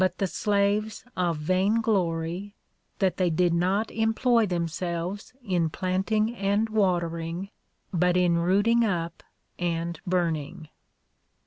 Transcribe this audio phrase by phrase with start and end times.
[0.01, 2.55] 131 but tlie slaves of vain glory—
[2.97, 7.51] that they did not employ themselves in planting and watering,
[7.93, 9.21] but in rooting up
[9.59, 10.69] and burning.